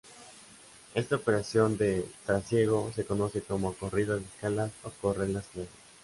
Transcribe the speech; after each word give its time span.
Esta 0.95 1.17
operación 1.17 1.77
de 1.77 2.07
trasiego 2.25 2.91
se 2.95 3.05
conoce 3.05 3.41
como 3.43 3.73
"corrida 3.75 4.15
de 4.15 4.23
escalas" 4.23 4.71
o 4.83 4.89
"correr 4.99 5.29
las 5.29 5.45
clases". 5.45 5.69